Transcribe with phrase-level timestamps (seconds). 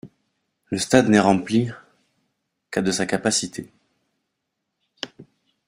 [0.71, 1.69] Le stade n'est rempli
[2.71, 3.69] qu'à de sa capacité.